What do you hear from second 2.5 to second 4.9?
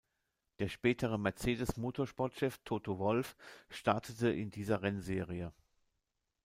Toto Wolff startete in dieser